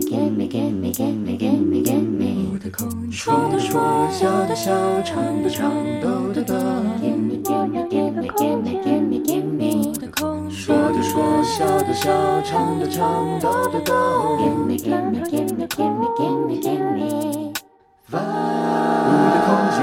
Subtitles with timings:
[0.00, 2.48] gimme, gimme, gimme, gimme, gimme, gimme.
[3.10, 4.70] 说的说，笑的笑，
[5.02, 6.54] 唱的唱抖的抖。
[6.54, 6.60] 我
[9.98, 13.94] 的空说的说，笑的笑，唱的唱，抖的抖。
[18.10, 18.18] 我
[19.32, 19.80] 的空间。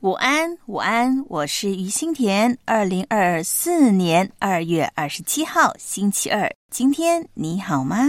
[0.00, 2.56] 午安，午安，我是于心田。
[2.64, 8.08] 二零二四年二月二十七号，星期二，今天你好吗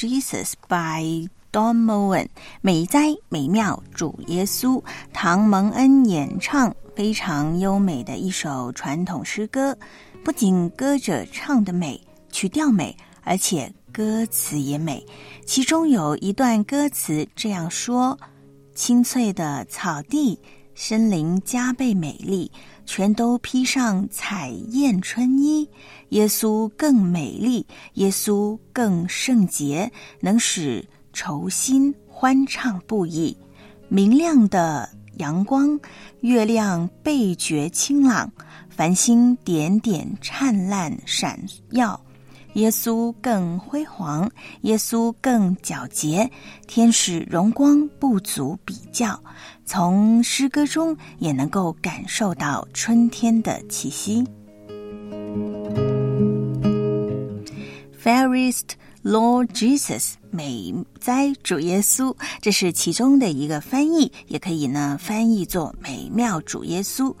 [0.00, 2.28] Jesus by Don Moen，
[2.62, 4.82] 美哉美妙主耶稣，
[5.12, 9.76] 唐蒙恩演唱非常优美的一首传统诗歌。
[10.24, 12.00] 不仅歌者唱的美，
[12.32, 15.04] 曲调美，而且歌词也美。
[15.44, 18.18] 其中有一段歌词这样说
[18.74, 20.38] ：“青翠的草地，
[20.74, 22.50] 森林加倍美丽，
[22.90, 25.70] 全都披上彩艳春衣。
[26.08, 27.64] 耶稣更美丽，
[27.94, 29.88] 耶稣更圣洁，
[30.18, 33.36] 能使愁心欢畅不已。
[33.88, 34.88] 明亮的
[35.18, 35.78] 阳光，
[36.22, 38.28] 月亮倍觉清朗，
[38.68, 41.40] 繁星点点灿烂闪
[41.70, 41.98] 耀。
[42.54, 44.28] 耶稣更辉煌，
[44.62, 46.28] 耶稣更皎洁，
[46.66, 49.22] 天使荣光不足比较。
[49.72, 54.24] 从诗歌中也能够感受到春天的气息。
[58.02, 58.70] Fairest
[59.04, 67.14] Lord Jesus，美哉主耶稣，这是其中的一个翻译，也可以呢翻译作美妙主耶稣。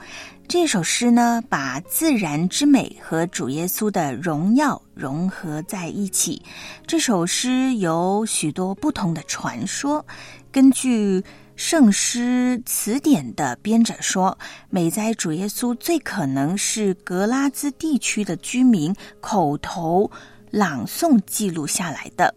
[0.48, 6.42] 这首诗呢，把自然之美和主耶稣的荣耀融合在一起。
[6.84, 10.04] 这首诗有许多不同的传说。
[10.52, 11.22] 根据
[11.60, 14.36] 圣诗词典的编者说，
[14.70, 20.10] 美哉主耶稣最可能是格拉兹地区的居民口头
[20.50, 22.34] 朗诵记录下来的。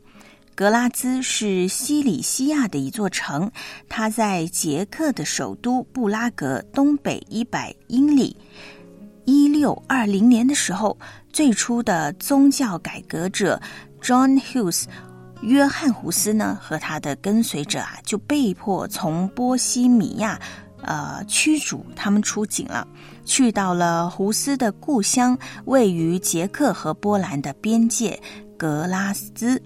[0.53, 3.49] 格拉兹是西里西亚的一座城，
[3.87, 8.35] 它在捷克的首都布拉格东北一百英里。
[9.23, 10.97] 一六二零年的时候，
[11.31, 13.57] 最初的宗教改革者
[14.01, 14.83] John Hughes
[15.43, 20.39] 约翰胡斯呢和他的跟随者啊，就被迫从波西米亚
[20.81, 22.87] 呃驱逐，他们出境了，
[23.25, 28.19] 去到了胡斯的故乡，位于捷克和波兰的边界
[28.57, 29.61] 格拉斯。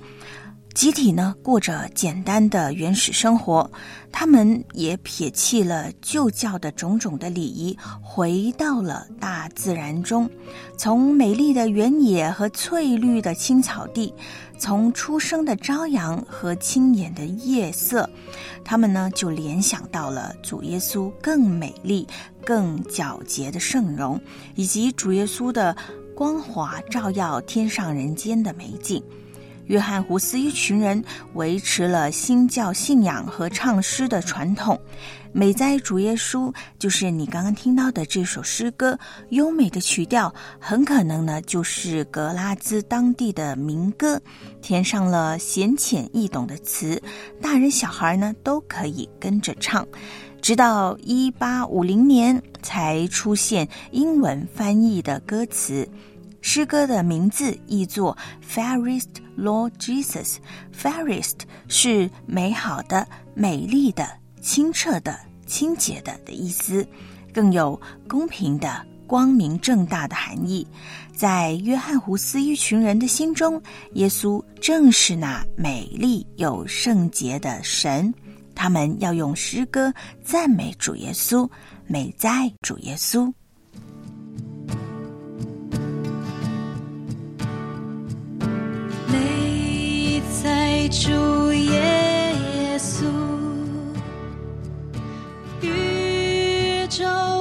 [0.73, 3.67] 集体呢过着简单的原始生活，
[4.11, 10.29] 他们也撇弃了旧教的种种的礼仪，回到了大自然中。
[10.77, 14.13] 从美丽的原野和翠绿的青草地，
[14.57, 18.09] 从初升的朝阳和清眼的夜色，
[18.63, 22.07] 他们呢就联想到了主耶稣更美丽、
[22.43, 24.19] 更皎洁的圣容，
[24.55, 25.75] 以及主耶稣的
[26.15, 29.01] 光华照耀天上人间的美景。
[29.65, 31.03] 约翰胡斯一群人
[31.33, 34.79] 维持了新教信仰和唱诗的传统。
[35.31, 38.97] 美哉主耶稣就是你刚刚听到的这首诗歌，
[39.29, 44.19] 优美的曲调很可能呢就是格拉兹当地的民歌，
[44.61, 47.01] 填上了浅显易懂的词，
[47.41, 49.87] 大人小孩呢都可以跟着唱。
[50.41, 55.87] 直到一八五零年才出现英文翻译的歌词。
[56.39, 58.15] 诗歌的名字译作
[58.47, 59.07] Fairest
[59.37, 60.35] Lord Jesus。
[60.73, 64.07] Fairest 是美好的、美丽的、
[64.47, 66.87] 清澈的、清洁的的意思，
[67.33, 67.77] 更有
[68.07, 70.65] 公平的、光明正大的含义。
[71.13, 73.61] 在约翰胡斯一群人的心中，
[73.95, 78.13] 耶稣正是那美丽又圣洁的神。
[78.55, 81.47] 他们要用诗歌赞美主耶稣，
[81.85, 83.29] 美哉主耶稣。
[89.11, 93.05] 美哉主耶稣，
[96.97, 97.36] 就。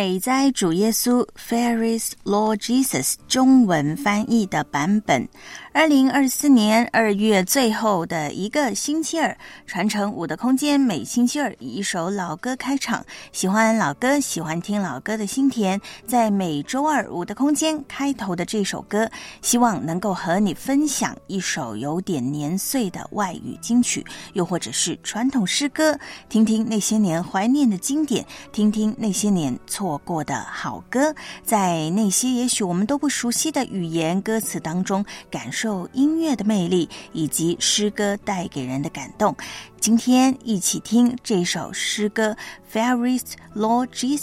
[0.00, 5.28] 美哉主耶稣 （Fairies Lord Jesus） 中文翻译的版本。
[5.72, 13.04] 二零二四年二月最后的一个星期二，传承五的空间，每星期二以一首老歌开场。
[13.30, 19.08] 喜欢老歌、喜欢听老歌的心田，在每周二五的空间开头的这首歌，
[19.42, 25.96] 希望能够和你分享一首有点年岁的外语金曲，又或者是传统诗歌，
[26.30, 35.88] 听听那些年怀念的经典，听听那些年错我过的好歌，在那些也许我们都不熟悉的语言歌词当中感受。
[35.92, 39.34] 音乐的魅力以及诗歌带给人的感动，
[39.80, 42.36] 今天一起听这首诗歌
[42.72, 44.20] 《Fairest Lord Jesus》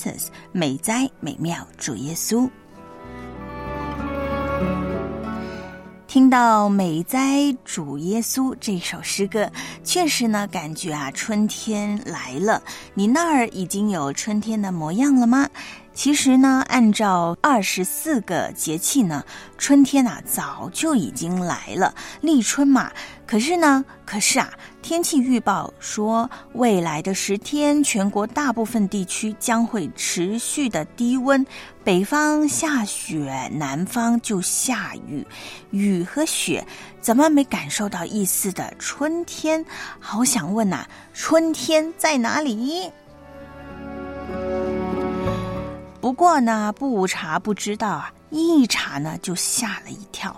[0.53, 2.49] 美哉美妙主耶稣。
[6.07, 9.51] 听到“美哉主耶稣”这首诗歌，
[9.83, 12.63] 确实呢，感觉啊，春天来了。
[12.93, 15.49] 你那儿已经有春天的模样了吗？
[15.93, 19.21] 其实呢，按照二十四个节气呢，
[19.57, 22.89] 春天啊早就已经来了，立春嘛。
[23.25, 24.49] 可是呢，可是啊，
[24.87, 31.45] 天气预报说，未来的十天，全国大部分地区将会持续的低温，
[31.83, 35.27] 北方下雪，南方就下雨。
[35.71, 36.65] 雨和雪
[37.01, 39.63] 怎么没感受到一丝的春天？
[39.99, 42.89] 好想问呐，春天在哪里？
[45.99, 50.33] 不过呢，不查不知道啊，一查呢就吓了一跳。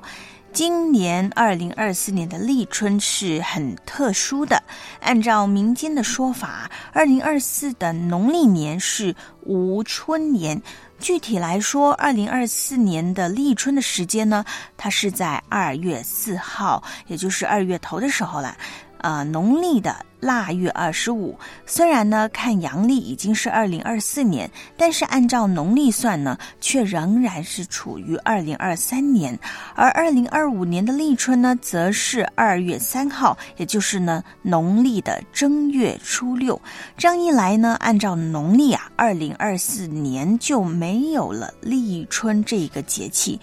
[0.52, 4.62] 今年二零二四年的立春是很特殊的，
[5.00, 10.62] 按照民间的说法，二零二四的农历年是无春年。
[11.00, 14.44] 具体来说，二零二四年的立春的时间呢，
[14.76, 18.58] 它是在二月四号，也就是二月头的时候了。
[19.02, 29.38] 呃，农历的腊月二十五，虽然呢看阳历已经是二零二四年，但是按照农历算呢，却仍然是处于二零二三年。
[29.76, 36.60] 而二零二五年的立春呢，则是二月三号，也就是呢农历的正月初六。
[36.98, 43.40] 这样一来呢，按照农历啊，二零二四年就没有了立春这个节气。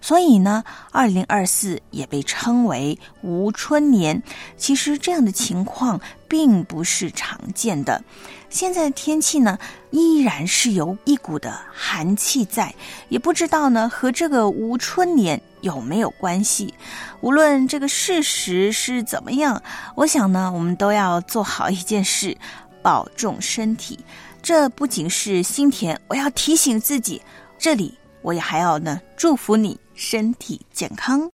[0.00, 0.62] 所以呢，
[0.92, 4.22] 二零二四也被称为无春年。
[4.56, 8.02] 其实这样的情况并不是常见的。
[8.48, 9.58] 现在的天气呢，
[9.90, 12.74] 依然是有一股的寒气在，
[13.08, 16.72] 也不知道呢和这个无春年有没有关系。
[17.20, 19.60] 无论这个事实是怎么样，
[19.96, 22.34] 我想呢，我们都要做好一件事，
[22.80, 23.98] 保重身体。
[24.40, 27.20] 这不仅是心田，我要提醒自己，
[27.58, 29.78] 这里我也还要呢祝福你。
[29.98, 31.28] 身体健康。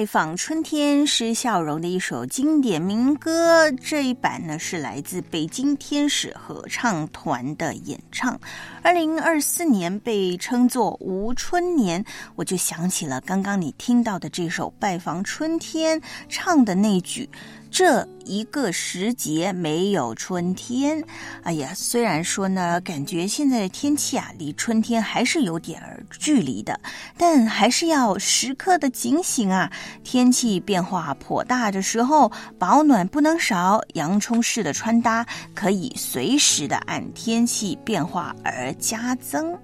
[0.00, 8.40] 拜访春天是笑容的一首经典民歌，这一版呢是来自北京天使合唱团的演唱。
[8.80, 12.02] 二零二四年被称作无春年，
[12.34, 17.28] 我就想起了刚刚你听到的这首《拜访春天》唱的那句。
[17.70, 21.02] 这一个时节没有春天，
[21.42, 26.78] 哎呀，虽然说呢，感觉现在的天气啊，离春天还是有点儿距离的，
[27.16, 29.70] 但还是要时刻的警醒啊。
[30.02, 39.56] 天气变化颇大的时候，保暖不能少，洋葱式的穿搭可以随时的按天气变化而加增。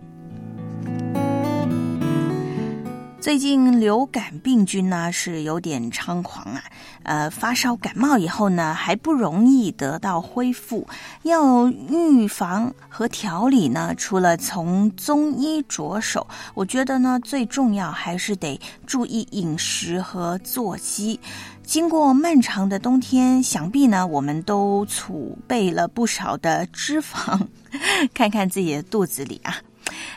[3.26, 6.62] 最近流感病菌呢是有点猖狂啊，
[7.02, 10.86] 呃，发烧感冒以后呢还不容易得到恢复，
[11.24, 21.18] 要预防和调理呢，除了从中医着手，我觉得呢最重要还是得注意饮食和作息。
[21.64, 27.44] 经过漫长的冬天，想必呢我们都储备了不少的脂肪，
[28.14, 29.56] 看看自己的肚子里啊。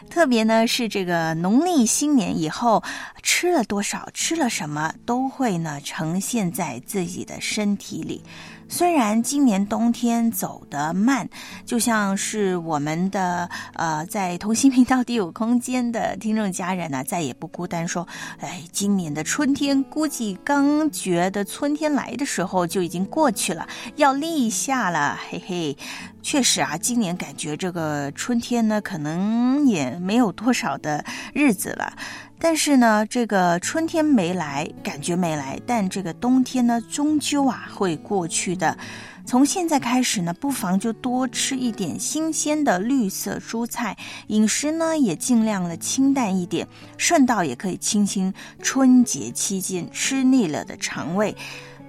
[0.09, 2.83] 特别呢是这个农历新年以后
[3.21, 8.23] 吃了多少，吃了什么，都会呢呈现在自己的身体里。
[8.71, 11.27] 虽然今年冬天走得慢，
[11.65, 17.87] 就像是我们的呃，在同心频道第五空间的听众家人呢，再也不孤单。
[17.87, 18.07] 说，
[18.39, 25.75] 哎，今年的春天估计刚觉得春天来的时候就已经过去了，要立夏了，嘿嘿。
[26.21, 31.03] 确实啊，今年感觉这个春天呢，可能也没有多少的
[31.33, 31.93] 日子了。
[32.39, 38.77] 但是呢，这个春天没来，感觉没来，但这个冬天呢，终究啊会过去的。
[39.25, 43.95] 从现在开始呢，不妨就多吃一点新鲜的绿色蔬菜，
[44.27, 51.35] 饮食呢也尽量的清淡一点，顺道也可以清清春节期间吃腻了的肠胃。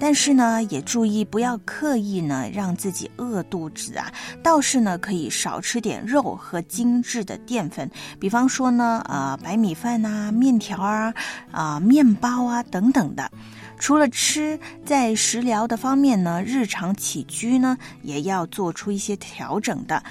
[0.01, 4.11] 但是呢，也注意不要刻意呢让自己饿肚子啊。
[4.43, 11.15] 倒是呢，可以少吃点肉和精致的淀粉，比方说呢，呃，白米饭呐、面条啊、
[11.53, 13.31] 啊面包啊等等的。
[13.79, 20.03] 除了吃，在食疗的方面呢，日常起居呢也要做出一些调整的。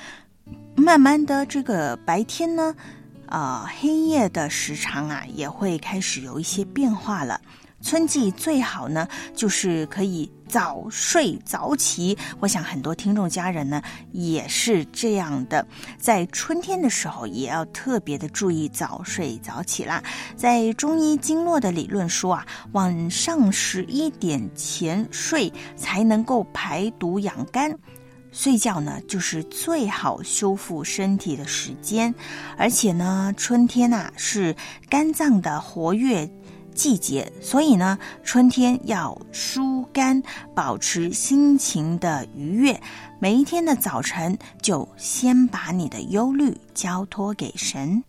[0.76, 2.76] 慢慢的，这个白天呢，
[3.28, 7.42] 啊黑夜的时长啊也会开始有一些变化了。
[7.82, 12.18] 春季最好呢，就是可以早睡早起。
[12.40, 15.66] 我想很多听众家人呢也是这样的，
[15.98, 20.04] 在春天的时候也要特别的注意早睡早起啦。
[20.36, 27.74] 在中医经络的理论说啊，晚上十一点前睡才能够排毒养肝，
[28.32, 32.14] 睡觉呢就是最好修复身体的时间。
[32.58, 34.54] 而且呢，春天呐是
[34.90, 36.30] 肝脏的活跃。
[36.74, 40.22] 季节，所以呢，春天要疏肝，
[40.56, 42.80] 保持心情的愉悦。
[43.20, 48.04] 每一天的早晨，就先把你的忧虑交托给神。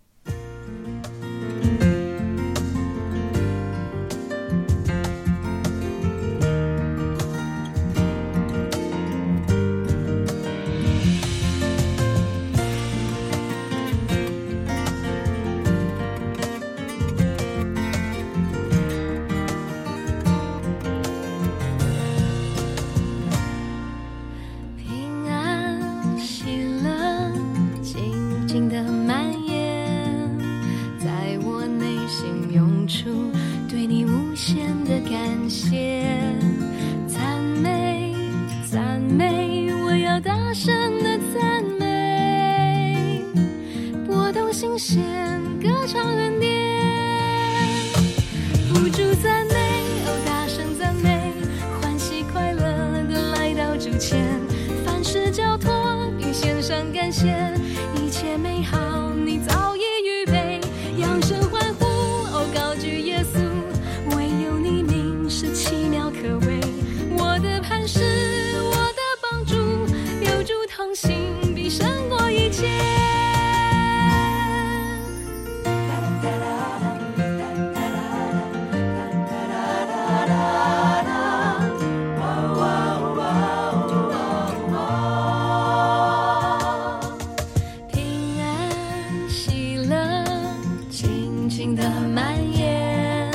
[91.61, 91.83] 情的
[92.15, 93.31] 蔓延，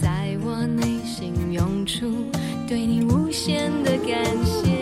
[0.00, 0.08] 在
[0.42, 2.10] 我内心涌出
[2.66, 4.72] 对你无限的感谢。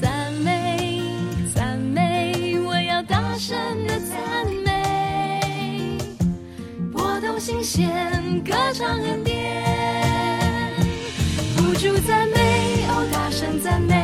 [0.00, 1.00] 赞美，
[1.54, 4.18] 赞美，我要大声的赞
[4.64, 5.96] 美，
[6.92, 7.88] 拨动心弦，
[8.44, 9.62] 歌唱恩典，
[11.56, 13.94] 不住赞美，哦，大声赞美，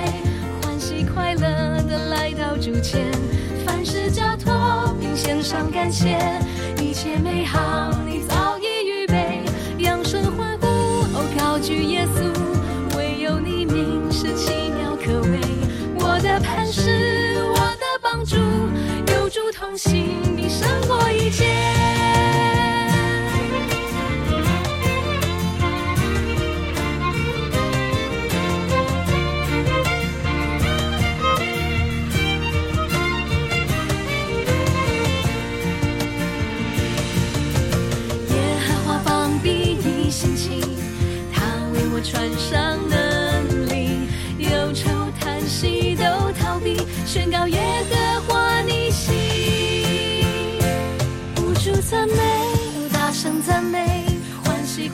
[0.63, 3.11] 欢喜快乐的来到主前，
[3.67, 6.17] 凡事交托，并献上感谢。
[7.07, 7.44] 你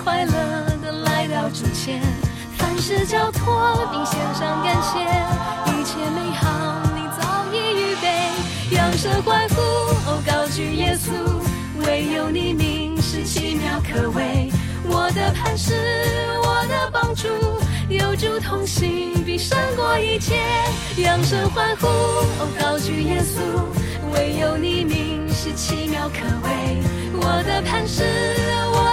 [0.03, 0.33] 快乐
[0.83, 2.01] 的来到主前，
[2.57, 4.99] 凡事交托并献上感谢，
[5.73, 9.61] 一切美好你早已预备，扬声欢呼，
[10.11, 11.11] 哦，高举耶稣。
[11.87, 14.51] 唯有你名是奇妙可畏，
[14.85, 15.75] 我的磐石，
[16.43, 17.29] 我的帮助，
[17.89, 20.35] 有主同行，必胜过一切。
[20.97, 23.41] 扬声欢呼，哦，高举耶稣，
[24.15, 26.83] 唯有你名是奇妙可畏，
[27.15, 28.05] 我的磐石，
[28.73, 28.90] 我，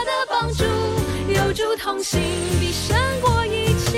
[1.58, 2.22] 主同行，
[2.60, 3.98] 必胜过一切。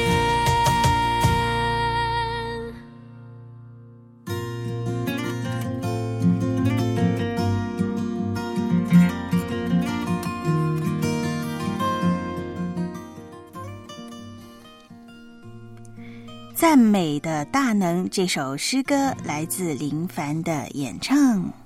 [16.55, 21.58] 赞美的大能这首诗歌来自林凡的演唱。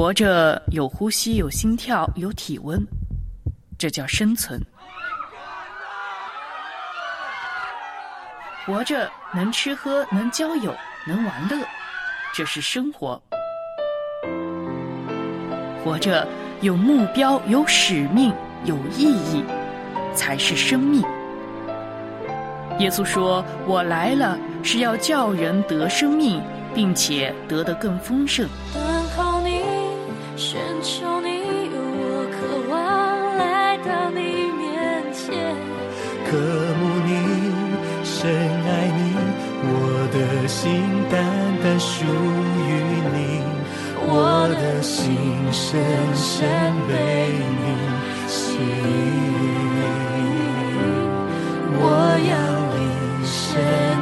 [0.00, 2.82] 活着有呼吸，有心跳，有体温，
[3.76, 4.58] 这叫生存。
[8.64, 10.74] 活着能吃喝，能交友，
[11.06, 11.62] 能玩乐，
[12.32, 13.22] 这是生活。
[15.84, 16.26] 活着
[16.62, 18.32] 有目标，有使命，
[18.64, 19.44] 有意义，
[20.14, 21.02] 才是生命。
[22.78, 26.42] 耶稣说：“我来了，是要叫人得生命，
[26.74, 28.48] 并且得得更丰盛。”
[30.40, 31.28] 寻求你，
[31.68, 32.38] 我渴
[32.72, 35.28] 望来到你面前。
[36.24, 36.32] 渴
[36.80, 37.12] 慕你，
[38.02, 38.24] 深
[38.64, 38.98] 爱你，
[39.68, 39.68] 我
[40.10, 40.64] 的心
[41.10, 41.20] 单
[41.62, 42.06] 单属
[42.56, 42.72] 于
[43.12, 43.44] 你，
[44.08, 45.12] 我的心
[45.52, 45.76] 深
[46.14, 46.48] 深
[46.88, 47.28] 被
[47.60, 47.76] 你
[48.26, 48.88] 吸引。
[51.76, 51.84] 我
[52.30, 52.32] 要
[52.80, 52.82] 一
[53.28, 53.36] 生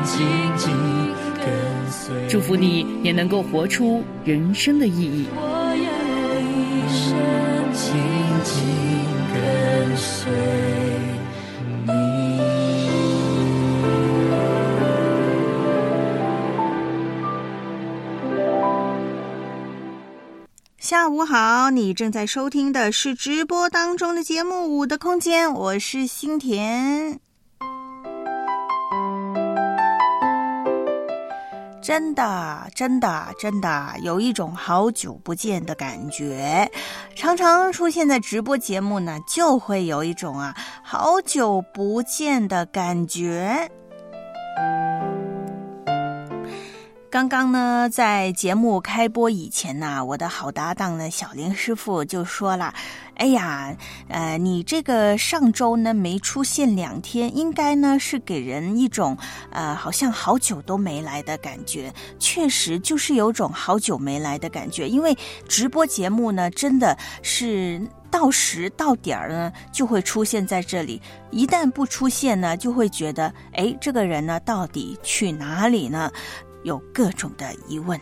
[0.05, 0.15] 紧
[0.57, 0.71] 紧
[1.45, 1.45] 跟
[1.91, 2.15] 随。
[2.29, 5.27] 祝福你也能够活出人生的意义。
[20.89, 27.21] 下午好，你正在收听的是直播当中的节目《五的空间》，我是新田。
[31.83, 36.71] 真的，真的，真的有一种好久不见的感觉。
[37.15, 43.71] 常常出现在直播节目呢，就会有一种啊好久不见的感觉。
[47.11, 52.75] 刚刚呢，在节目开播以前呢，我的好搭档呢，小林师傅就说了
[53.17, 53.75] ：“哎呀，
[54.09, 59.17] 呃，你这个上周呢没出现两天，应该呢是给人一种
[59.51, 61.91] 呃好像好久都没来的感觉。
[62.19, 65.17] 确实就是有种好久没来的感觉，因为
[65.49, 70.99] 直播节目呢真的是。”到时到点儿呢，就会出现在这里。
[71.31, 76.11] 一旦不出现呢，就会觉得，哎，这个人呢，到底去哪里呢？
[76.63, 78.01] 有各种的疑问。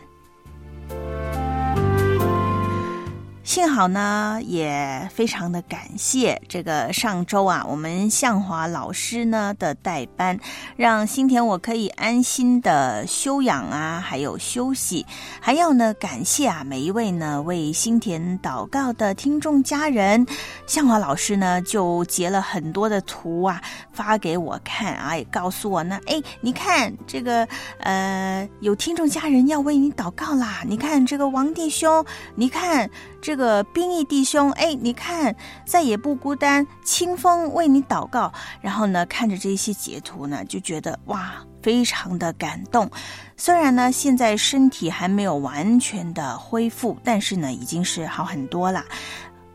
[3.46, 10.36] 幸好呢，也非常的感谢这个上周啊，我们向华老师呢的代班，
[10.76, 15.06] 让新田我可以安心的休养啊，还有休息，
[15.40, 20.26] 还要呢感谢啊每一位呢为新田祷告的听众家人。
[20.66, 27.46] 向华老师呢就截了很多的图啊发给我看啊，也告诉我呢，哎，你看这个
[27.78, 32.04] 呃有听众家人要为你祷告啦，你看这个王弟兄，
[32.34, 32.90] 你看。
[33.26, 35.34] 这个兵役弟兄，哎，你看
[35.64, 38.32] 再也不孤单，清风为你祷告。
[38.60, 42.88] 然后呢，看着这些截图呢，就觉得哇，非常的感动。
[43.36, 48.84] 虽然呢，现在身体还没有完全的恢复，但是呢，已经是好很多了。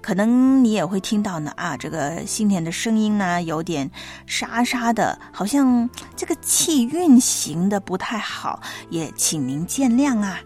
[0.01, 3.89] 可能你也会听到呢啊，这个新田的声音呢有点
[4.25, 10.41] 沙沙的，好像这个气运行的不太好，也请您见谅啊。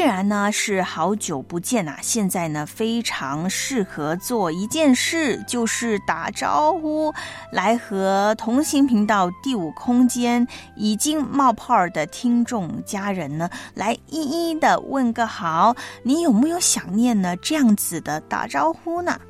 [0.00, 7.12] 既然呢是好久不见呐，现在呢非常适合做一件事，就是打招呼，
[7.52, 15.76] 来和同行频道第五空间已经冒泡的听众家人呢，来一一的问个好。
[16.02, 17.36] 你有没有想念呢？
[17.36, 19.20] 这样子的打招呼呢？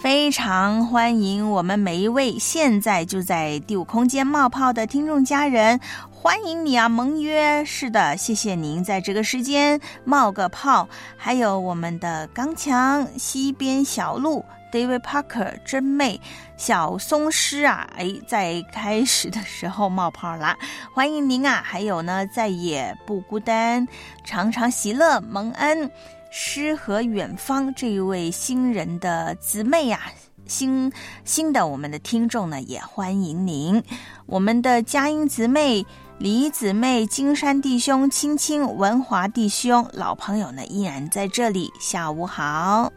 [0.00, 5.78] 非常欢迎我们每一位现在就在第五空间冒泡的听众家人。
[6.22, 7.64] 欢迎你啊，盟约！
[7.64, 10.86] 是的，谢谢您在这个时间冒个泡。
[11.16, 16.20] 还有我们的刚强、西边小鹿、David Parker、真妹、
[16.58, 20.58] 小松狮啊，哎，在开始的时候冒泡啦！
[20.92, 21.62] 欢迎您啊！
[21.64, 23.88] 还有呢，再也不孤单，
[24.22, 25.90] 常常喜乐蒙恩，
[26.30, 30.12] 诗和远方这一位新人的姊妹呀。
[30.46, 30.92] 新
[31.24, 33.82] 新的我们的听众呢，也欢迎您，
[34.26, 35.86] 我们的佳音姊妹。
[36.20, 41.72] 李姊妹、金山弟兄、青青、文华弟兄，老朋友呢依然在这里。
[41.80, 42.92] 下午好。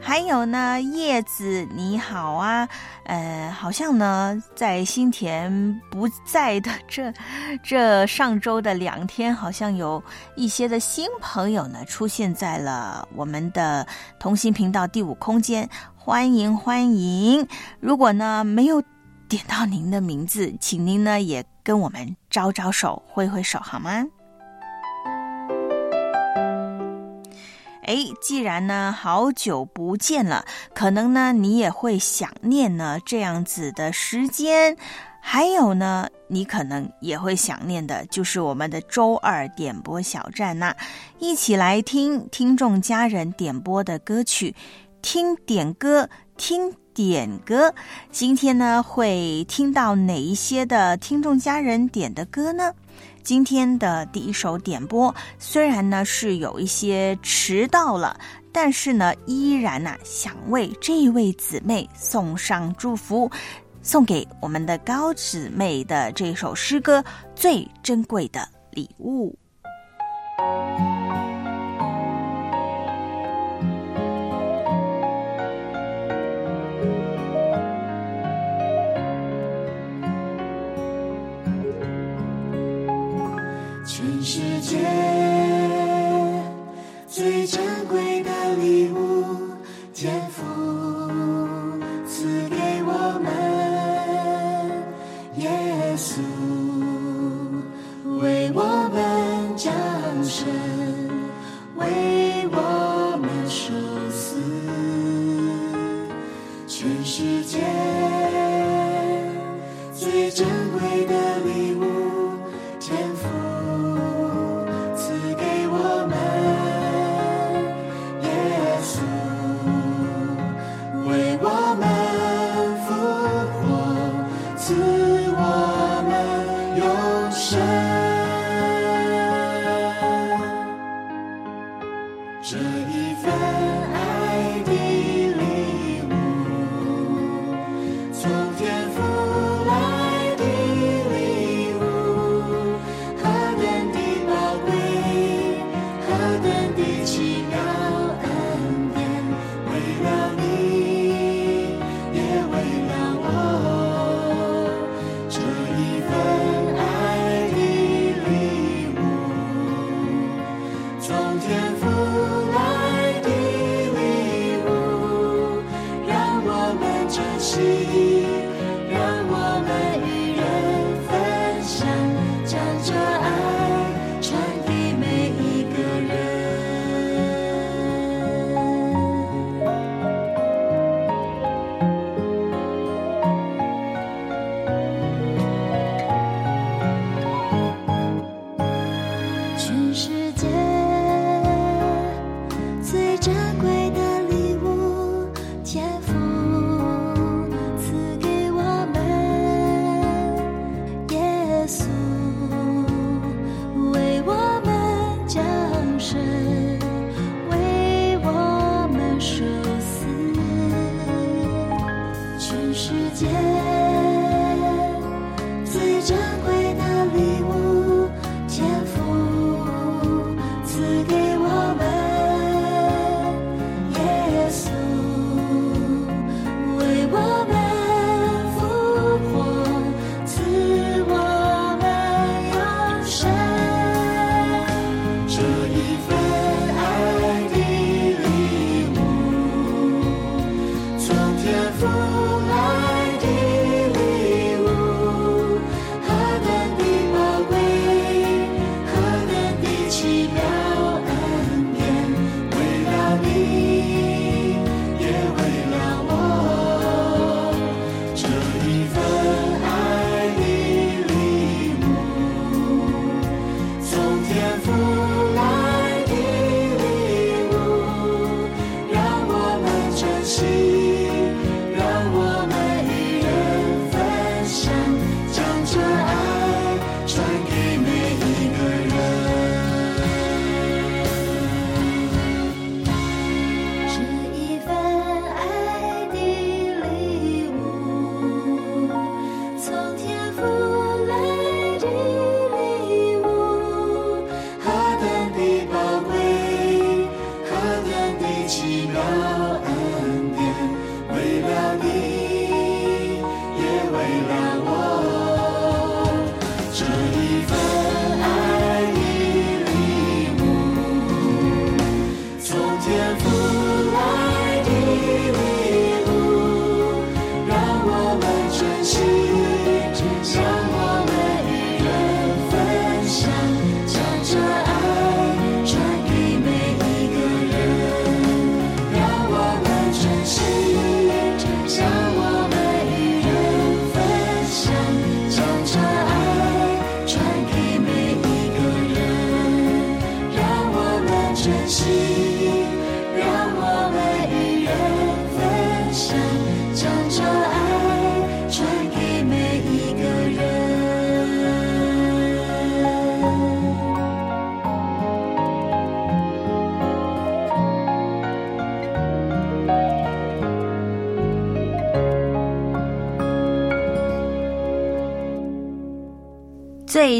[0.00, 2.66] 还有呢，叶子你好啊，
[3.04, 7.12] 呃，好像呢在新田不在的这
[7.62, 10.02] 这上周的两天，好像有
[10.34, 13.86] 一些的新朋友呢出现在了我们的
[14.18, 17.46] 同心频道第五空间，欢迎欢迎。
[17.80, 18.82] 如果呢没有。
[19.32, 24.04] 点到您的名字，请您呢也跟我们招招手、挥挥手，好吗？
[27.84, 34.76] 哎，既然呢好久不见了，可能呢你也会想念呢这样子的时间，
[35.22, 40.76] 还有呢你可能也会想念的，就是我们的周二点播小站呐，
[41.18, 44.54] 一起来听听众家人点播的歌曲，
[45.00, 46.76] 听点歌，听。
[46.94, 47.74] 点歌，
[48.10, 52.72] 今天呢会听到哪一些的听众家人点的歌呢？
[53.22, 58.18] 今天的第一首点播，虽然呢是有一些迟到了，
[58.50, 63.30] 但是呢依然呢想为这位姊妹送上祝福，
[63.80, 67.00] 送给我们的高姊妹的这首诗歌
[67.34, 69.36] 《最珍贵的礼物》。
[87.12, 89.11] 最珍贵的礼物，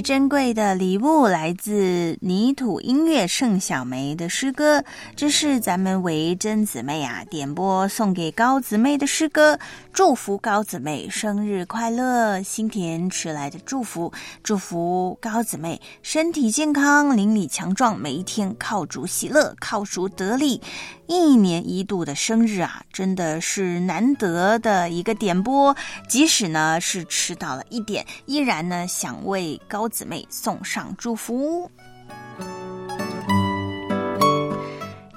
[0.02, 4.82] 珍贵的礼物来自泥土音乐盛小梅的诗歌，
[5.14, 9.58] 这是咱们维珍姊妹啊点播送给高姊妹的诗歌，
[9.92, 20.60] 祝福高姊妹生日快乐，心田迟来的祝福，祝福高姊妹身体健康，邻里强壮，每一天靠主喜乐，靠主得力。
[21.08, 25.76] 一年一度的生日啊，真的是难得的一个点播，
[26.08, 31.70] 即使呢是迟到了一点，依然呢想为高姊妹送上祝福。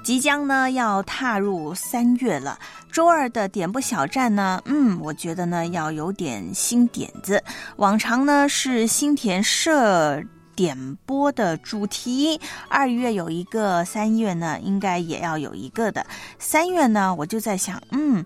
[0.04, 2.56] 即将呢要踏入三月了，
[2.92, 7.42] 周二的点播小站呢，嗯，我觉得呢要有点新点子。
[7.78, 10.22] 往常呢是新田社。
[10.54, 16.06] 点播的主题，二月有一个，三月呢应该也要有一个的。
[16.38, 18.24] 三月呢，我就在想，嗯，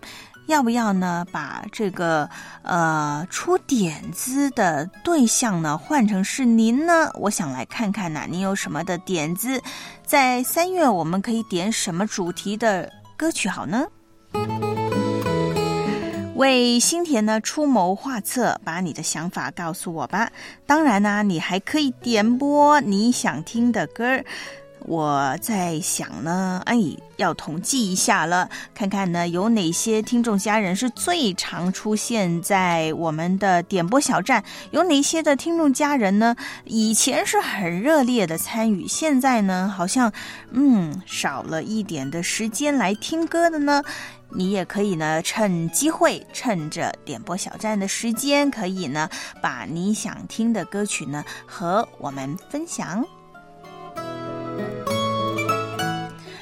[0.51, 2.29] 要不要呢把这个
[2.63, 7.09] 呃出点子的对象呢换成是您呢？
[7.15, 9.63] 我想来看看呢，您有什么的点子？
[10.05, 13.87] 在三月我们可以点什么主题的歌曲好呢？
[16.35, 20.33] 为新田呢出谋划策，把你的想法告诉我吧。
[20.67, 24.25] 当然呢，你还可以点播你想听的歌儿。
[24.91, 26.77] 我在想呢，哎，
[27.17, 36.35] 要统计一下了，看看呢有哪些听众家人是最常出现在我们的点播小站，有哪些的听众家人呢？
[36.65, 40.13] 以前是很热烈的参与，现在呢好像
[40.51, 43.81] 嗯少了一点的时间来听歌的呢。
[44.29, 49.09] 你也可以呢，趁机会，趁着点播小站的时间，可以呢，
[49.41, 53.07] 把你想听的歌曲呢和我们分享。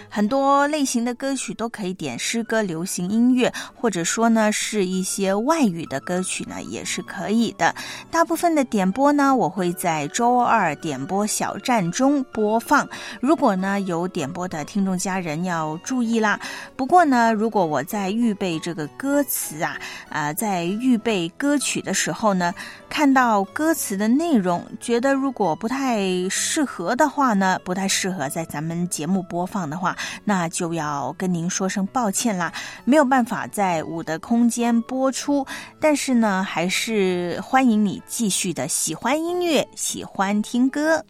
[0.09, 7.74] 很多类型的歌曲都可以点，诗歌、流行音乐，或者说呢是一些外语的歌曲呢，也是可以的。
[8.11, 12.88] 大部分的点播呢，我会在周二点播小站中播放。
[13.20, 16.40] 如果呢有点播的听众家人要注意啦。
[16.74, 19.76] 不过呢，如果我在预备这个歌词啊，
[20.09, 22.54] 啊，在预备歌曲的时候呢，
[22.88, 26.00] 看到歌词的内容，觉得如果不太
[26.30, 29.96] 适合的话呢，不太适合在咱们节目播放的话。
[30.24, 32.53] 那就要跟您说声抱歉啦，
[32.84, 35.46] 没有办法在五的空间播出。
[35.80, 41.05] 但是呢，还是欢迎你继续的喜欢音乐，喜欢听歌。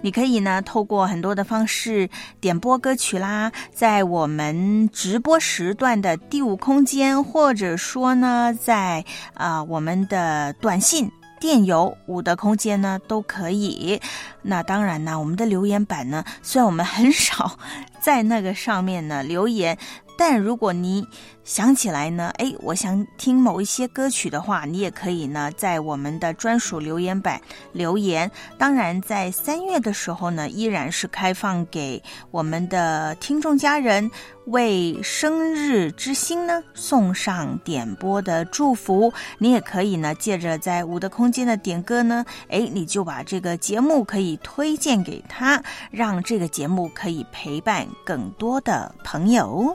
[0.00, 2.08] 你可以呢，透过很多的方式
[2.40, 9.04] 点播歌曲啦，在我们直播时段的第五空间，或者说呢，在
[9.34, 11.10] 啊我们的短信。
[11.40, 14.00] 电邮五的空间呢都可以，
[14.42, 17.58] 那当然呢，我们的留言板呢，虽然我们很少
[18.00, 19.78] 在那个上面呢留言。
[20.18, 21.06] 但如果你
[21.44, 27.40] 想起来呢，哎，我想听某一些歌曲的话，你也可以呢在我们的专属留言板
[27.72, 28.28] 留言。
[28.58, 32.02] 当然，在三月的时候呢，依然是开放给
[32.32, 34.10] 我们的听众家人
[34.46, 39.10] 为生日之星呢送上点播的祝福。
[39.38, 45.62] 你也可以呢借着在五的空间的点歌呢，哎，你就把这个节目可以推荐给他，
[45.92, 49.74] 让这个节目可以陪伴更多的朋友。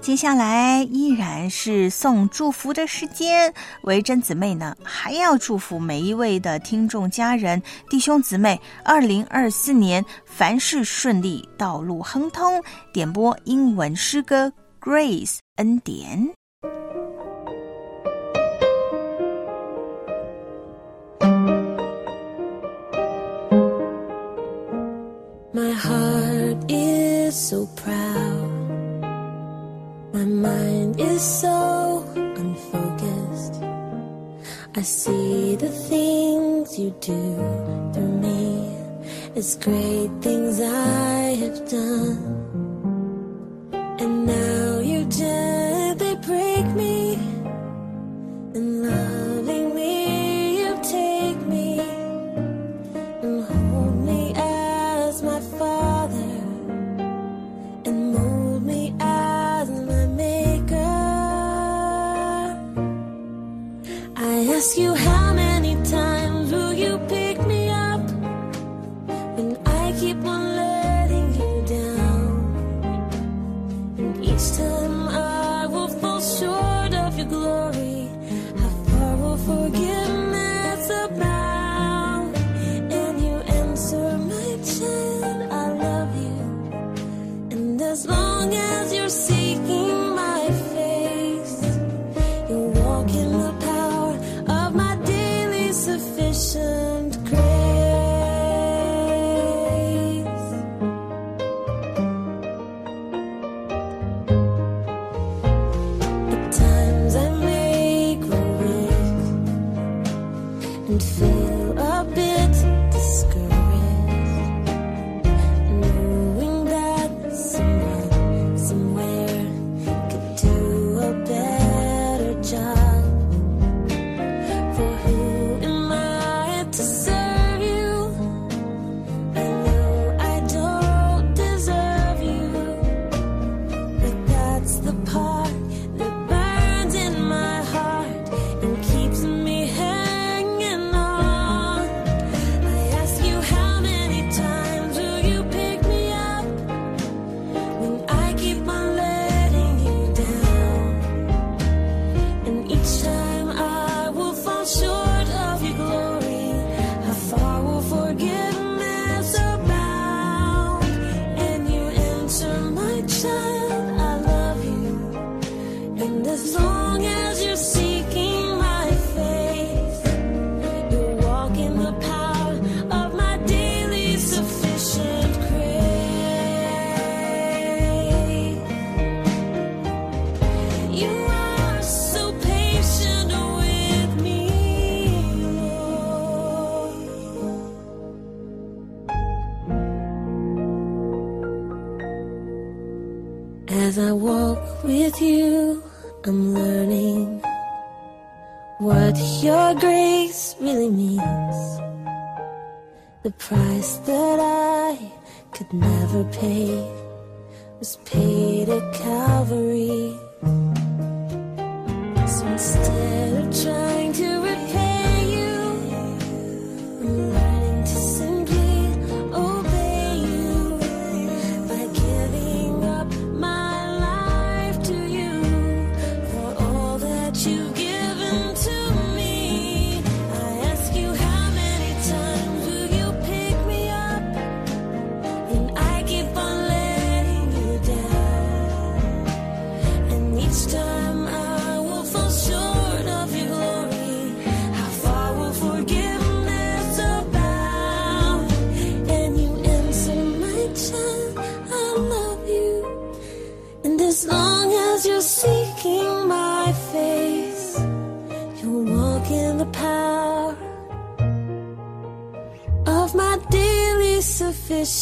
[0.00, 12.62] 接下来依然是送祝福的时间，维珍姊妹呢还要祝福每一位的听众家人、弟兄姊妹，二零二四年凡事顺利，道路亨通。
[12.90, 14.46] 点播英文诗歌
[14.80, 16.32] 《Grace》恩典。
[39.38, 42.47] It's great things I have done.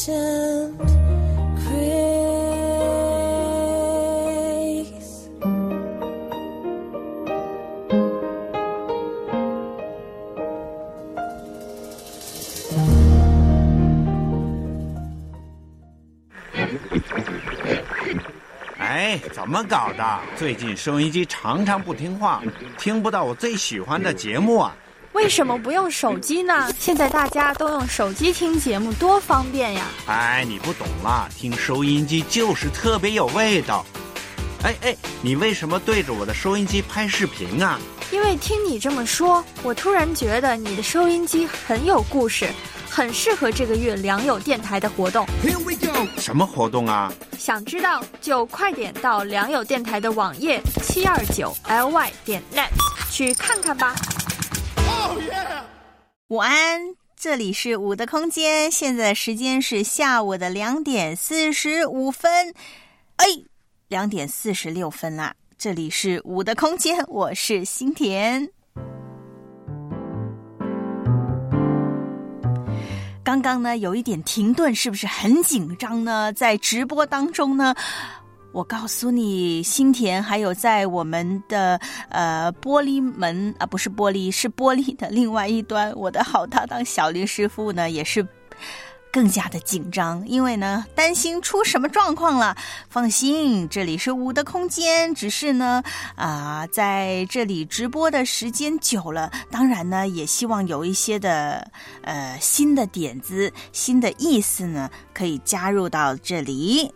[18.78, 20.20] 哎，怎么搞的？
[20.36, 22.40] 最近收音机常常不听话，
[22.78, 24.76] 听不到我最喜欢的节目啊！
[25.16, 26.70] 为什么不用手机呢？
[26.78, 29.86] 现在大家都用手机听节目，多方便呀！
[30.06, 33.82] 哎，你不懂啦，听收音机就是特别有味道。
[34.62, 37.80] 哎哎，你为什么对着我的收音机拍视频啊？
[38.12, 42.50] 因为听你这么说，我突然觉得你的收音机很有故事，
[42.90, 45.26] 很适合这个月良友电台的活动。
[45.42, 46.06] Here we go！
[46.20, 47.10] 什么活动啊？
[47.38, 52.68] 想知道就快点到良友电台的网页七二九 ly 点 net
[53.10, 53.94] 去看看吧。
[56.28, 56.80] 午安，
[57.16, 62.52] 这里是五的空间，现在时间是下午的两点四十五分，
[63.16, 63.26] 哎，
[63.88, 65.34] 两点四十六分啦。
[65.56, 68.50] 这里是五的空间，我是新田。
[73.22, 76.32] 刚刚呢有一点停顿，是不是很紧张呢？
[76.32, 77.74] 在直播当中呢，
[78.56, 81.78] 我告诉你，新田还有在我们的
[82.08, 88.26] 呃玻璃门啊，不是玻璃，是玻璃的另外一端，我的好搭档小林师傅呢也是。
[89.12, 92.54] 更加的紧张，因为呢担心出什么状况了。
[92.90, 95.82] 放心，这里是五的空间，只是呢
[96.16, 101.70] 啊、在这里直播的时间久了，当然呢也希望有一些的
[102.02, 106.92] 呃新的点子、新的意思呢，可以加入到这里。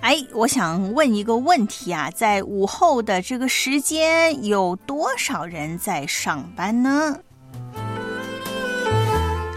[0.00, 7.18] 哎，我想问一个问题啊，在午后的这个时间，有多少人在上班呢？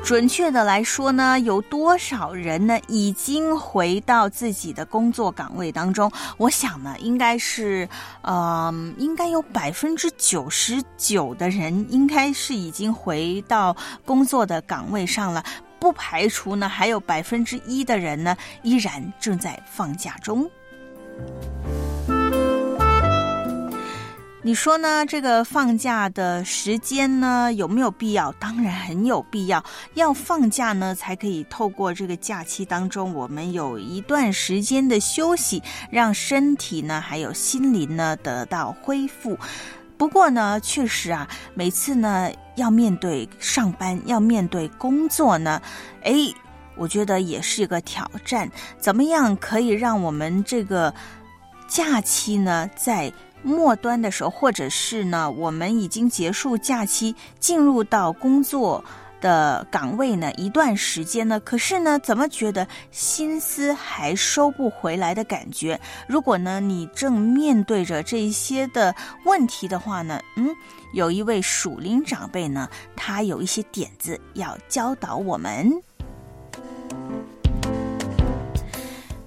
[0.04, 6.12] 准确的来说呢，有多少人呢已经回到自己的工作岗位当中？
[6.36, 7.88] 我想呢，应该是，
[8.22, 13.74] 呃，应该有百分之九十九的人应该是已经回到
[14.06, 15.42] 工作的岗位上了，
[15.84, 20.50] 不排除呢还有百分之一的人呢依然正在放假中。
[24.46, 25.06] 你说呢？
[25.06, 28.32] 这个放假的时间呢，有没有必要？
[28.34, 29.62] 当然很有必要。
[29.94, 39.38] 要放假呢，才可以透过这个假期当中，我们有一段时间的休息，让身体呢，还有心灵呢得到恢复。
[40.04, 45.62] 不过呢，确实啊，每次呢要面对上班，要面对工作呢，
[46.04, 46.14] 哎，
[46.76, 48.52] 我觉得也是一个挑战。
[48.78, 50.94] 怎么样可以让我们这个
[51.70, 58.84] 假期呢，在末端的时候，或者是呢，我们已经结束假期，进入到工作
[59.24, 65.80] 的岗位呢一段时间呢，可是呢，怎么觉得心思还收不回来的感觉？
[66.08, 68.94] 如果呢，你正面对着这些的
[69.24, 70.50] 问题的话呢，嗯，
[70.92, 72.68] 有一位属灵长辈呢，
[72.98, 75.72] 他有一些点子要教导我们。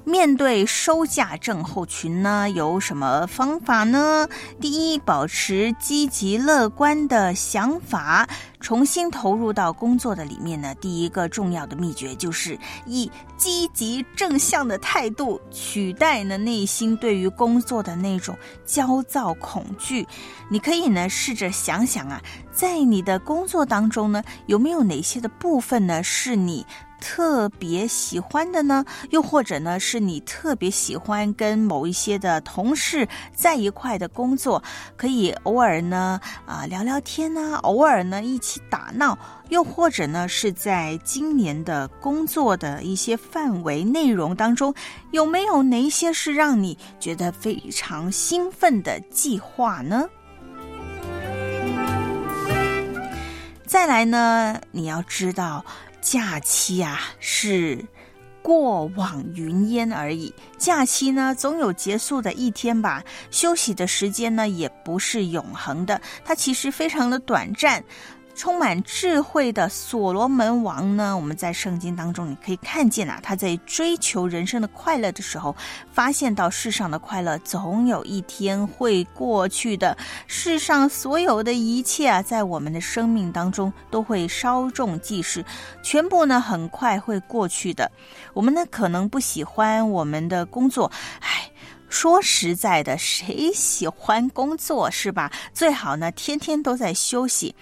[0.06, 4.28] 面对收假症候群呢，有什么方法呢？
[4.60, 8.28] 第一，保持积极乐观的想法，
[8.60, 10.72] 重新投入到工作的里面呢。
[10.76, 20.06] 第一个重要的秘诀就是以积极正向的态度取代呢内心对于工作的那种焦躁恐惧。
[20.48, 26.64] 你可以呢试着想想啊，在你的工作当中呢，有没有哪些的部分呢是你。
[27.08, 34.60] 特别喜欢的呢，又或者呢，是你特别喜欢跟某一些的同事在一块的工作，
[34.96, 39.16] 可以偶尔呢啊聊聊天呢，偶尔呢一起打闹，
[39.50, 44.74] 又或者呢是在今年的工作的一些范围内容当中，
[45.12, 50.08] 有没有哪些是让你觉得非常兴奋的计划呢？
[53.64, 55.64] 再来呢，你要知道。
[56.00, 57.84] 假期啊，是
[58.42, 60.32] 过往云烟而已。
[60.56, 63.02] 假期呢，总有结束的一天吧。
[63.30, 67.82] 休息的时间呢，也不是永恒的，它其实非常的短暂。
[68.36, 71.16] 充满智慧的所罗门王呢？
[71.16, 75.56] 我们在圣经当中，你可以看见啊，他在追求人生的快乐的时候，
[75.90, 79.96] 发现到世上的快乐总有一天会过去的。
[80.26, 85.42] 世上所有的一切啊，在我们的生命当中都会稍纵即逝，
[85.82, 87.90] 全部呢很快会过去的。
[88.34, 91.50] 我们呢可能不喜欢我们的工作，唉，
[91.88, 95.32] 说实在的，谁喜欢工作是吧？
[95.54, 97.54] 最好呢天天都在休息。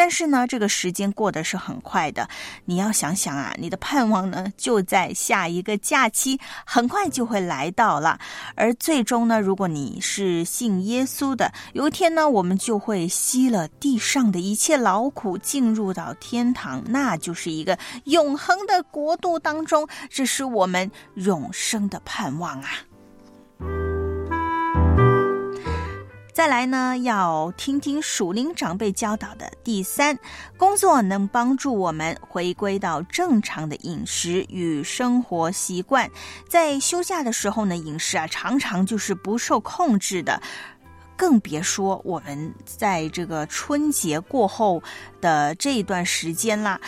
[0.00, 2.26] 但是呢，这个时间过得是很快的。
[2.64, 8.18] 你要想想啊，你的盼望呢就在下一个假期，很快就会来到了。
[8.54, 19.86] 而最终呢，如果你是信耶稣的，有一天呢，我们就会吸了地上的一切劳苦，进入到天堂，那就是一个永恒的国度当中。
[20.08, 22.70] 这是我们永生的盼望啊。
[26.40, 30.18] 再来呢，要听听属灵长辈教导的第三
[30.56, 36.10] 工作，能帮助我们回归到正常的饮食与生活习惯。
[36.48, 40.40] 在休假的时候呢，饮食啊常常就是不受控制的。
[41.14, 44.82] 更别说我们在这个春节过后
[45.20, 46.80] 的这一段时间啦，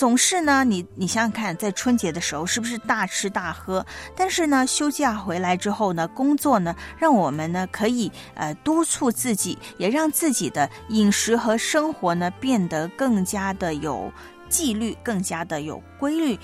[0.00, 3.84] 总是呢，你你想想看，在春节的时候是不是大吃大喝？
[4.16, 14.10] 但是呢，休假回来之后呢，工作呢，让我们呢可以呃督促自己，也让自己的饮食和生活呢变得更加的有
[14.48, 16.38] 纪律，更加的有规律。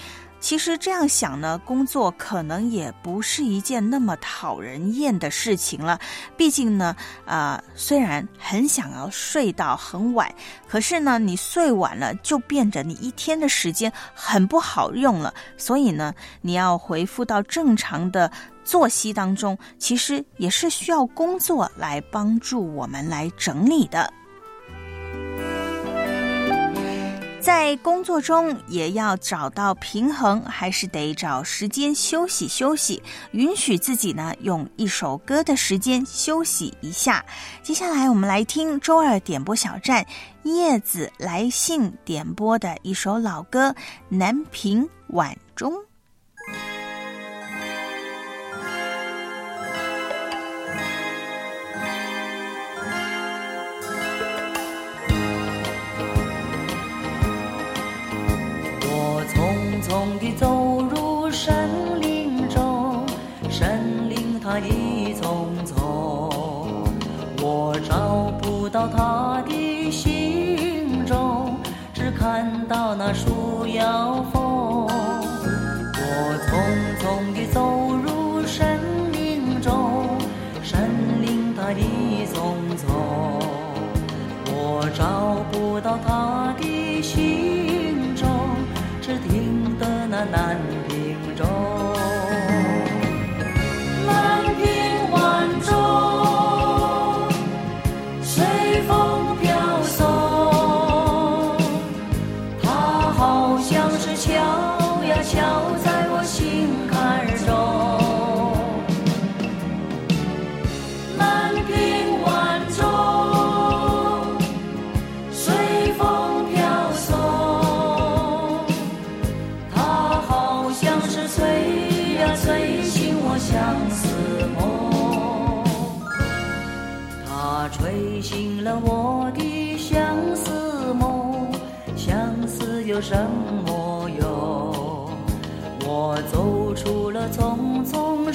[0.46, 5.98] 其实这样想呢，工作可能也不是一件那么讨人厌的事情了。
[6.36, 6.94] 毕竟呢，
[7.24, 10.32] 啊，虽然很想要睡到很晚，
[10.68, 15.34] 可是呢，你睡晚了就变着你一天的时间很不好用了。
[15.56, 18.30] 所以呢，你要回复到正常的
[18.62, 24.08] 作息当中，其实也是需要工作来帮助我们来整理的。
[27.46, 37.24] 在工作中也要找到平衡，还是得找时间休息休息，允许自己呢用一首歌的时间休息一下。
[37.62, 40.04] 接下来我们来听周二点播小站
[40.42, 43.70] 叶子来信点播的一首老歌
[44.08, 45.72] 《南屏晚钟》。
[59.88, 63.06] 匆地走入森林中，
[63.48, 66.28] 森林它一丛丛，
[67.40, 71.56] 我找不到他的行踪，
[71.94, 74.24] 只看到那树摇
[90.16, 90.65] 那南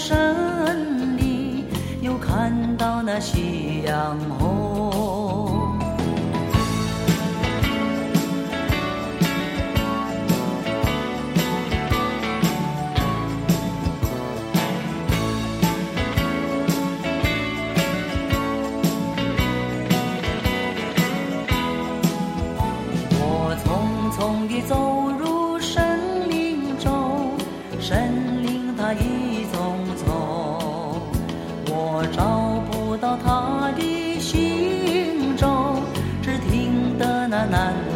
[0.02, 0.36] 山
[1.16, 1.64] 里，
[2.02, 4.51] 又看到那夕阳红。
[37.32, 37.91] 听得那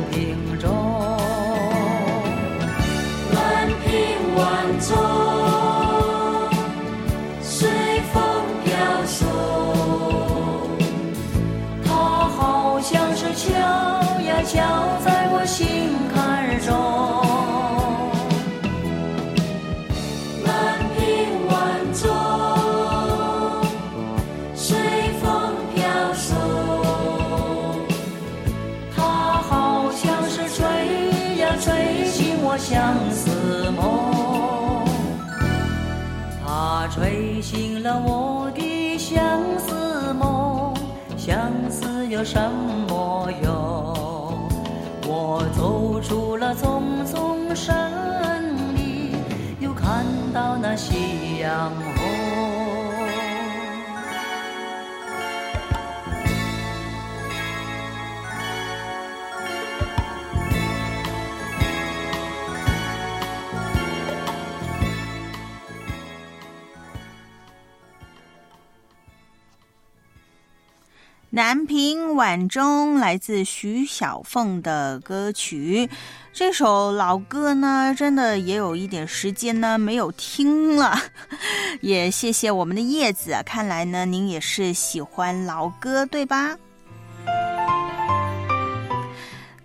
[71.35, 75.89] 南屏晚钟来自徐小凤的歌曲，
[76.31, 80.97] 这首老歌呢，真的也有一点时间呢没有听了，
[81.81, 86.55] 也谢谢我们的叶子，看来呢您也是喜欢老歌对吧？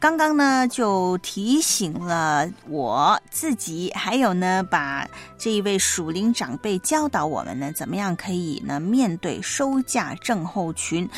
[0.00, 5.06] 刚刚呢就提醒了我自己，还有呢把
[5.38, 11.08] 这一位属灵长辈教导我们呢，怎么样可以呢面对收假症候群。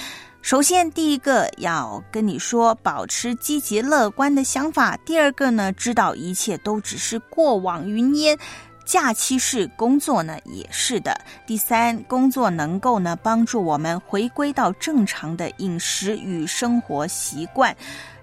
[0.42, 8.36] 首先，第一个要跟你说，保持积极乐观的想法；第二个呢，知道一切都只是过往云烟。
[8.84, 11.16] 假期是工作呢，也是的。
[11.46, 17.74] 第三，工作能够呢帮助我们回归到正常的饮食与生活习惯。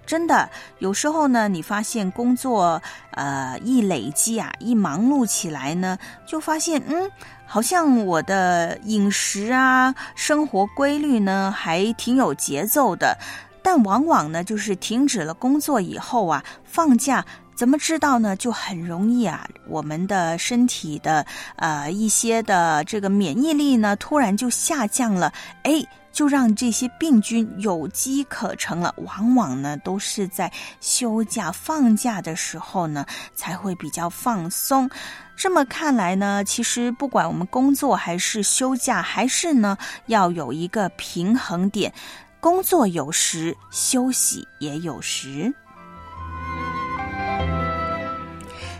[0.10, 0.50] 真的，
[0.80, 2.82] 有时候呢，你发现工作
[3.12, 7.08] 呃一累积啊，一忙碌起来呢，就发现嗯，
[7.46, 13.16] 好像我的饮食啊、生活规律呢还挺有节奏的，
[13.62, 17.24] 但往往呢，就是停止了工作以后啊，放假。
[17.56, 18.38] 怎么知道呢？
[18.38, 21.26] 就很容易啊，我们的身体的
[21.58, 25.32] 呃一些的这个免疫力呢，突然就下降了，
[25.64, 28.94] 哎，就让这些病菌有机可乘了。
[28.98, 30.52] 往往呢，都是在
[30.82, 33.06] 休假放假的时候呢，
[33.36, 34.90] 才会比较放松。
[35.36, 41.94] 这么看来呢，其实不管我们工作还是休假，还是呢要有一个平衡点，
[42.42, 45.54] 工作有时，休息也有时。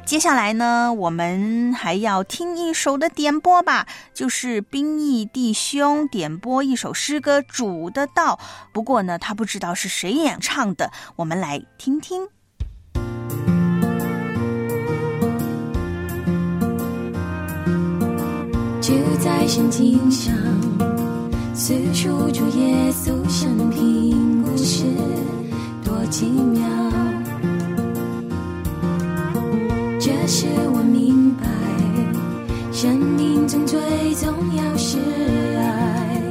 [0.10, 8.40] 接下来呢，我们还要听一首的点播吧，就是兵役弟兄点播一首诗歌《主的道》。
[8.74, 12.28] 不过呢，他不知道是谁演唱的，我们来听听。
[18.82, 20.34] 就在圣经上
[21.54, 24.86] 四处主耶稣生平故事，
[25.86, 26.99] 多奇妙。
[30.32, 31.48] 使我明白，
[32.72, 33.80] 生命中最
[34.14, 35.00] 重要是
[35.58, 36.22] 爱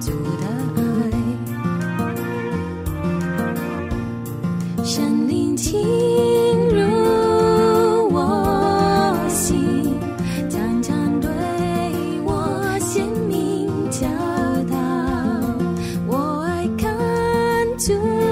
[0.00, 0.80] 主的爱。
[4.84, 5.82] 神灵亲
[6.68, 6.78] 如
[8.14, 9.98] 我心，
[10.48, 11.28] 常常对
[12.24, 14.06] 我鲜明教
[14.70, 14.76] 导。
[16.06, 16.88] 我爱看
[17.78, 18.23] 主。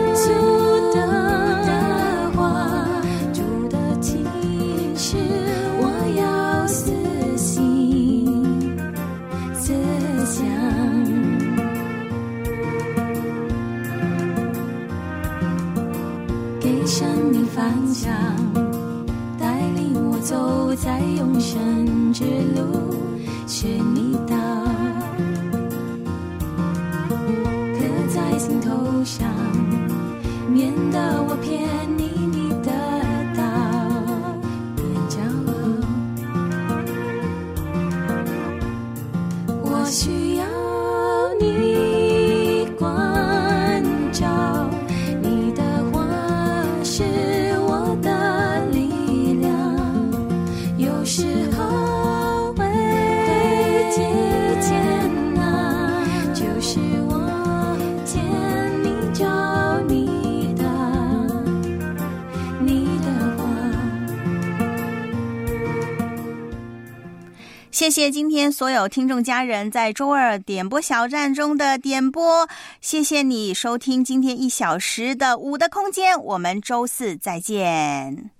[67.93, 72.49] 谢今天所有听众家人在周二点播小站中的点播，
[72.80, 78.30] 谢谢你收听今天一小时的五的空间，我们周四再见。